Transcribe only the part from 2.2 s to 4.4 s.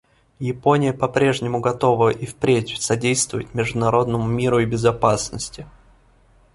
впредь содействовать международному